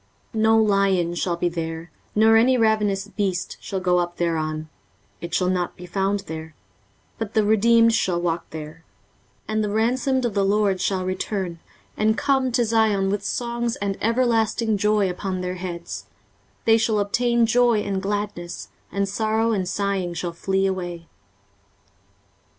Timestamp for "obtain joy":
16.97-17.81